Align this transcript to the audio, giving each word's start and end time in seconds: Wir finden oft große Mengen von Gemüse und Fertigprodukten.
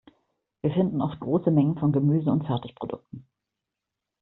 Wir 0.63 0.71
finden 0.71 0.99
oft 0.99 1.19
große 1.19 1.51
Mengen 1.51 1.77
von 1.77 1.91
Gemüse 1.91 2.31
und 2.31 2.47
Fertigprodukten. 2.47 3.27